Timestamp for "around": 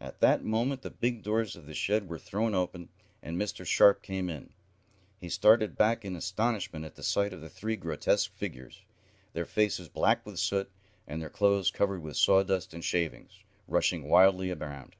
14.52-14.94